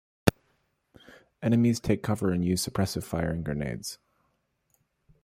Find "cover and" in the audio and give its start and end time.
2.01-2.43